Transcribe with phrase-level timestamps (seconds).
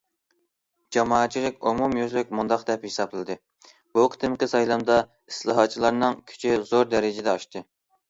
[0.95, 3.37] جامائەتچىلىك ئومۇميۈزلۈك مۇنداق دەپ ھېسابلىدى:
[3.75, 7.69] بۇ قېتىمقى سايلامدا ئىسلاھاتچىلارنىڭ كۈچى زور دەرىجىدە ئاشتى.